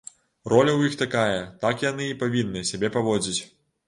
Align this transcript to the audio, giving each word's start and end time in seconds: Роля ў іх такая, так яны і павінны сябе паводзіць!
Роля 0.51 0.71
ў 0.75 0.79
іх 0.91 0.95
такая, 1.01 1.35
так 1.65 1.83
яны 1.89 2.07
і 2.13 2.15
павінны 2.21 2.65
сябе 2.71 2.91
паводзіць! 2.97 3.37